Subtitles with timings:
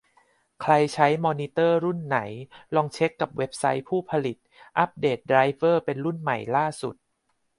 [0.61, 2.19] ใครใช้มอนิเตอร์รุ่นไหน
[2.75, 4.37] ลองเช็คกับเว็บไซต์ผู้ผลิต
[4.79, 6.95] อัปเดตไดรเวอร์เป็นรุ่นใหม่ล่าสุด